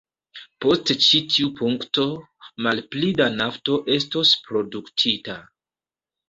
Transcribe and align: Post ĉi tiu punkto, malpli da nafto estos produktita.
Post 0.63 0.91
ĉi 1.07 1.19
tiu 1.33 1.49
punkto, 1.59 2.05
malpli 2.69 3.11
da 3.21 3.29
nafto 3.35 3.77
estos 3.99 4.33
produktita. 4.49 5.39